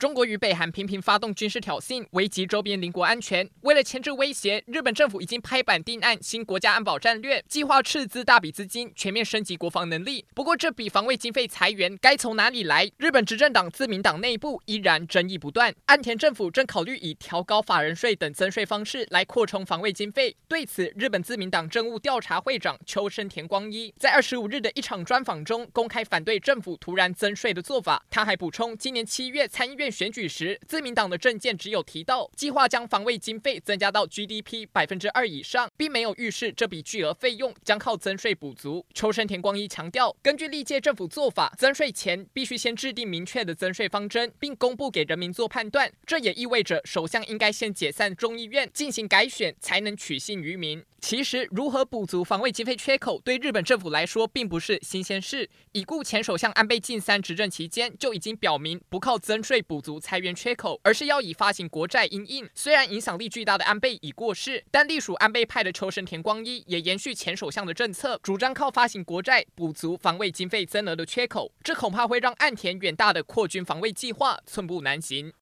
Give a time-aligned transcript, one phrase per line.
[0.00, 3.46] 中国与北韩频频发动军事挑衅，危及周边邻国安全。
[3.60, 10.24] 为了牵制威胁，日本政府已经拍板定案新国家安保战略，计划斥资大笔资金全面升级国防能力。
[10.34, 12.90] 不过，这笔防卫经费财源该从哪里来？
[12.96, 15.74] 日本执政党自民党内部依然争议不断。
[15.84, 20.34] 岸田政府正考虑以调高法人税等增税方式来扩充防卫经费。
[20.48, 28.02] 对此，日本自民党政务调查会长秋生田光一在二十五日的一场专访中公开反对政府突然增税的做法。
[28.08, 29.89] 他还补充，今年七月参议院。
[29.90, 38.84] 选举时，自民党的政见只有提到计划将防卫经费增加到 GDP 百分之二以上，并没有预示这笔巨额费用将靠增税补足。
[38.94, 45.90] 秋生田光一强调，根据历届政府做法，增税前必须先制定明确的增税方针，并公布给人民做判断。
[46.06, 50.84] 这也意味着首相应该先解散众议院，进行改选，才能取信于民。
[51.00, 55.48] 其实，如何补足防卫经费缺口，对日本政府来说并不是新鲜事。
[55.72, 62.48] 已故前首相安倍晋三执政期间就已经表明，不靠增税补足财源缺口，而是要以发行国债因应。
[62.54, 71.50] 虽然影响力巨大的安倍已过世，但隶属安倍派的秋生田光一也延续前首相的政策，主张靠发行国债补足防卫经费增额的缺口。
[71.64, 75.32] 这恐怕会让岸田远大的扩军防卫计划寸步难行。